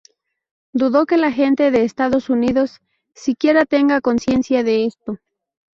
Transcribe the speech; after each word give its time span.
Dudo 0.73 1.05
que 1.05 1.15
la 1.17 1.31
gente 1.31 1.69
de 1.69 1.83
Estados 1.83 2.31
Unidos 2.31 2.79
siquiera 3.13 3.65
tenga 3.67 4.01
conciencia 4.01 4.63
de 4.63 4.85
esto. 4.87 5.17